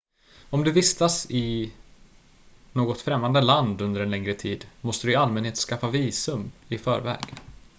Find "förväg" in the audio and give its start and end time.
6.77-7.19